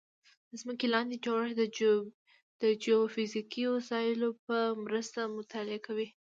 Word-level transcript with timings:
د 0.49 0.51
ځمکې 0.61 0.87
لاندې 0.93 1.15
جوړښت 1.25 1.55
د 2.61 2.63
جیوفزیکي 2.83 3.63
وسایلو 3.75 4.29
په 4.45 4.57
مرسته 4.85 5.19
مطالعه 5.37 5.79
کوي 5.87 6.07